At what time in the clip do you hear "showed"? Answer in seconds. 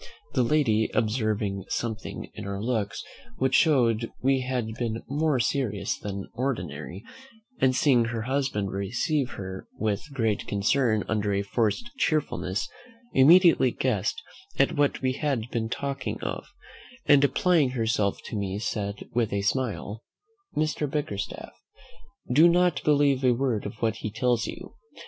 3.53-4.11